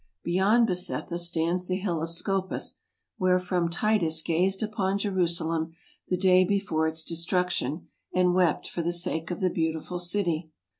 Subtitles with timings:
[0.23, 2.79] Beyond Bezetha stands the Hill of Scopas,
[3.19, 5.75] wherefrom Titus gazed upon Jerusalem
[6.07, 10.49] the day before its destruction, and wept for the sake of the beautiful city.